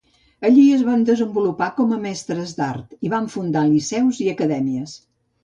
[0.47, 4.99] Allí es van desenvolupar com a mestres d'art i van fundar liceus i acadèmies.